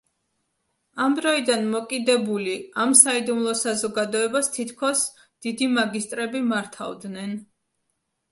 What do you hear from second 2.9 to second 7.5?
„საიდუმლო საზოგადოებას“ თითქოს დიდი მაგისტრები მართავდნენ.